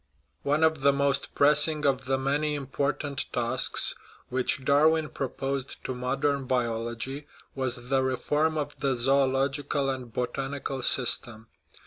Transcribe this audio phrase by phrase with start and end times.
[0.41, 3.93] One of the most pressing of the many important tasks
[4.29, 11.49] which Darwin proposed to modern biology was the reform of the zoological and botanical system.